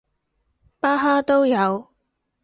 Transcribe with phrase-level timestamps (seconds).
[0.79, 1.91] 巴哈都有